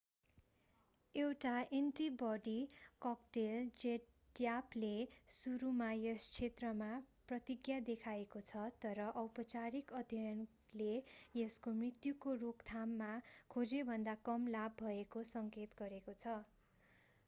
[1.15, 1.49] एउटा
[1.71, 2.53] antibody
[3.01, 4.89] cocktail जेडम्यापले
[5.31, 6.87] सुरुमा यस क्षेत्रमा
[7.27, 10.89] प्रतिज्ञा देखाएको छ तर औपचारिक अध्ययनले
[11.35, 13.11] यसको मृत्युको रोकथाममा
[13.51, 16.37] खोजेभन्दा कम लाभ भएको सङ्केत गरेको छ